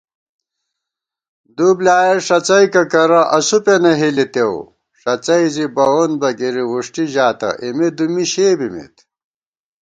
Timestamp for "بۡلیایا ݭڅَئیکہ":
1.77-2.83